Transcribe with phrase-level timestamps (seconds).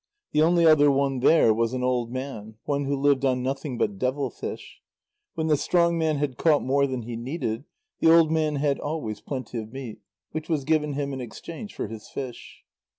[0.31, 3.99] The only other one there was an old man, one who lived on nothing but
[3.99, 4.81] devil fish;
[5.35, 7.65] when the strong man had caught more than he needed,
[7.99, 9.99] the old man had always plenty of meat,
[10.31, 12.63] which was given him in exchange for his fish.